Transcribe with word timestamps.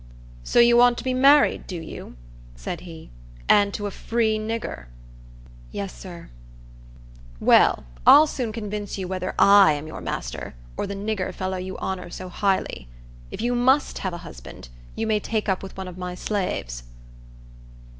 "So 0.43 0.57
you 0.59 0.77
want 0.77 0.97
to 0.97 1.03
be 1.03 1.13
married, 1.13 1.67
do 1.67 1.75
you?" 1.79 2.15
said 2.55 2.81
he, 2.81 3.11
"and 3.47 3.71
to 3.75 3.85
a 3.85 3.91
free 3.91 4.39
nigger." 4.39 4.85
"Yes, 5.71 5.93
sir." 5.95 6.31
"Well, 7.39 7.83
I'll 8.07 8.25
soon 8.25 8.51
convince 8.51 8.97
you 8.97 9.07
whether 9.07 9.35
I 9.37 9.73
am 9.73 9.85
your 9.85 10.01
master, 10.01 10.55
or 10.75 10.87
the 10.87 10.95
nigger 10.95 11.31
fellow 11.31 11.57
you 11.57 11.77
honor 11.77 12.09
so 12.09 12.29
highly. 12.29 12.87
If 13.29 13.41
you 13.41 13.53
must 13.53 13.99
have 13.99 14.11
a 14.15 14.25
husband, 14.25 14.69
you 14.95 15.05
may 15.05 15.19
take 15.19 15.47
up 15.47 15.61
with 15.61 15.77
one 15.77 15.87
of 15.87 15.99
my 15.99 16.15
slaves." 16.15 16.81